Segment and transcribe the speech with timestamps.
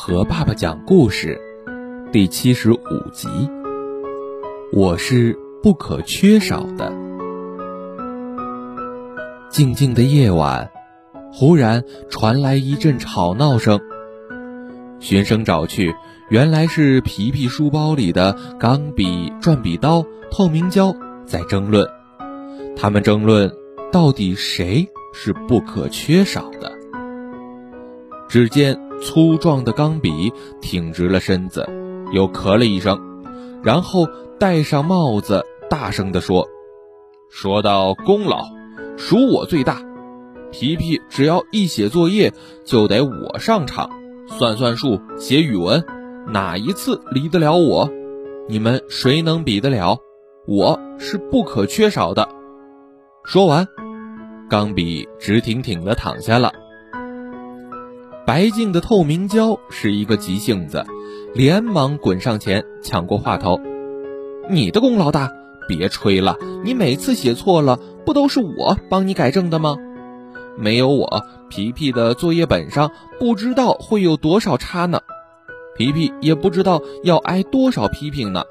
[0.00, 1.40] 和爸爸讲故事
[2.12, 3.28] 第七十五集。
[4.72, 6.92] 我是不可缺少的。
[9.50, 10.70] 静静的夜晚，
[11.32, 13.80] 忽然传来一阵吵闹声。
[15.00, 15.92] 循声找去，
[16.28, 20.94] 原来是皮皮书包里的钢笔、转笔刀、透明胶
[21.26, 21.84] 在争论。
[22.76, 23.52] 他们争论
[23.90, 26.70] 到底谁是不可缺少的。
[28.28, 31.66] 只见粗壮的钢笔挺直了身子，
[32.12, 32.98] 又咳了一声，
[33.62, 34.06] 然后
[34.38, 36.48] 戴上帽子，大声地说
[37.30, 38.44] ：“说到功劳，
[38.96, 39.82] 属我最大。
[40.50, 42.32] 皮皮只要一写作业，
[42.64, 43.90] 就得我上场；
[44.26, 45.84] 算算数、写语文，
[46.26, 47.90] 哪一次离得了我？
[48.48, 49.98] 你们谁能比得了？
[50.46, 52.28] 我是不可缺少的。”
[53.24, 53.68] 说完，
[54.48, 56.50] 钢笔直挺挺地躺下了。
[58.28, 60.84] 白净的透明胶是一个急性子，
[61.32, 63.58] 连忙滚上前抢过话头
[64.50, 65.32] ：“你的功劳大，
[65.66, 66.36] 别吹了！
[66.62, 69.78] 你每次写错了，不都是我帮你改正的吗？
[70.58, 75.00] 没有我，皮皮的作业本上不知道会有多少叉呢，
[75.78, 78.42] 皮皮也不知道要挨多少批评呢。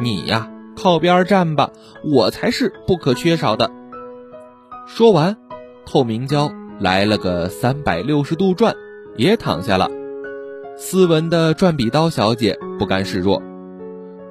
[0.00, 1.70] 你呀，靠边站吧，
[2.02, 3.70] 我才是不可缺少的。”
[4.88, 5.36] 说完，
[5.86, 8.74] 透明胶来了个三百六十度转。
[9.16, 9.90] 也躺下了，
[10.76, 13.42] 斯文的转笔刀小姐不甘示弱：“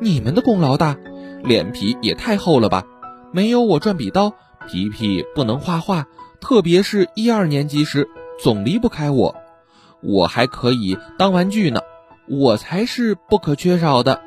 [0.00, 0.96] 你们的功劳大，
[1.44, 2.84] 脸皮也太厚了吧？
[3.32, 4.32] 没有我转笔刀，
[4.68, 6.06] 皮皮不能画画，
[6.40, 8.08] 特别是一二年级时，
[8.42, 9.36] 总离不开我。
[10.02, 11.80] 我还可以当玩具呢，
[12.26, 14.22] 我才是不可缺少的。”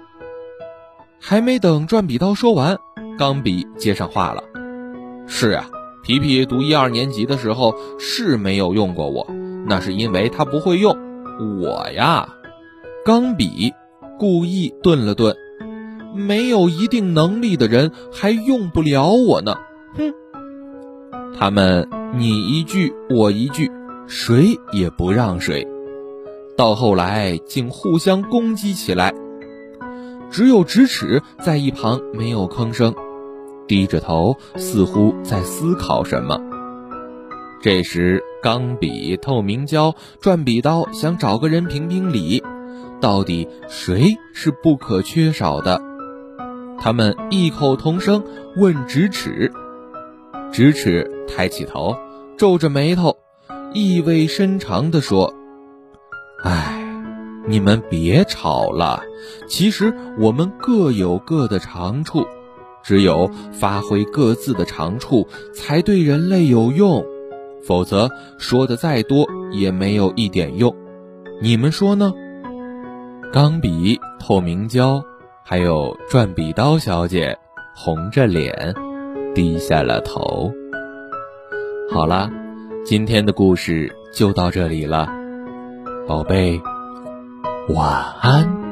[1.19, 2.77] 还没等转笔刀说完，
[3.17, 4.43] 钢笔接上话了
[5.25, 5.65] ：“是啊，
[6.03, 9.25] 皮皮读一二年级的时候是没有用过我。”
[9.65, 10.97] 那是因为他不会用，
[11.61, 12.27] 我呀，
[13.05, 13.73] 钢笔
[14.19, 15.35] 故意顿了顿，
[16.15, 19.55] 没有一定能力的人还用不了我呢。
[19.95, 20.13] 哼，
[21.37, 23.71] 他们你一句我一句，
[24.07, 25.67] 谁也不让谁，
[26.57, 29.13] 到后来竟互相攻击起来。
[30.29, 32.93] 只有直尺在一旁没有吭声，
[33.67, 36.39] 低着头，似乎在思考什么。
[37.63, 42.43] 这时，钢笔、透明胶、转笔刀想找个人评评理，
[42.99, 45.81] 到底谁是不可缺少的？
[46.77, 48.21] 他们异口同声
[48.57, 49.53] 问直尺。
[50.51, 51.95] 直尺抬起头，
[52.37, 53.15] 皱着眉头，
[53.73, 55.33] 意味深长地说
[56.43, 56.83] ：“哎，
[57.47, 59.01] 你们别吵了。
[59.47, 62.25] 其实我们各有各的长处，
[62.83, 67.05] 只有发挥各自的长处，才对人类有用。”
[67.65, 70.75] 否则说的再多也没有一点用，
[71.41, 72.13] 你们说呢？
[73.31, 75.03] 钢笔、透明胶，
[75.43, 77.37] 还有转笔刀小姐，
[77.75, 78.73] 红着脸，
[79.33, 80.51] 低下了头。
[81.91, 82.29] 好了，
[82.85, 85.07] 今天的故事就到这里了，
[86.07, 86.61] 宝贝，
[87.69, 88.62] 晚安。